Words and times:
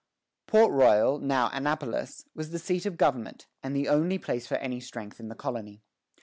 Port 0.47 0.71
Royal, 0.71 1.19
now 1.19 1.51
Annapolis, 1.53 2.25
was 2.33 2.49
the 2.49 2.57
seat 2.57 2.87
of 2.87 2.97
government, 2.97 3.45
and 3.61 3.75
the 3.75 3.87
only 3.87 4.17
place 4.17 4.49
of 4.51 4.57
any 4.57 4.79
strength 4.79 5.19
in 5.19 5.27
the 5.29 5.35
colony. 5.35 5.83